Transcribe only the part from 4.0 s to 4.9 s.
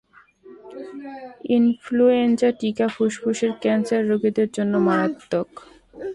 রোগীদের জন্য